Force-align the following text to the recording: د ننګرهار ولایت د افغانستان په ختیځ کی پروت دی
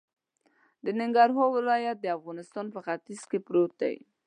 د 0.83 0.85
ننګرهار 0.99 1.49
ولایت 1.57 1.97
د 2.01 2.05
افغانستان 2.17 2.65
په 2.73 2.79
ختیځ 2.85 3.21
کی 3.31 3.37
پروت 3.47 3.71
دی 3.81 3.95